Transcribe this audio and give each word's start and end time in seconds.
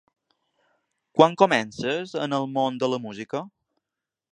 Quan 1.19 1.37
comences 1.43 2.17
en 2.25 2.37
el 2.41 2.51
món 2.59 2.81
de 2.85 2.91
la 2.95 3.03
música? 3.09 3.45